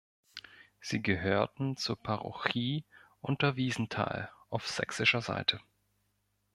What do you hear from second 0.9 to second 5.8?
gehörten zur Parochie Unterwiesenthal auf sächsischer Seite.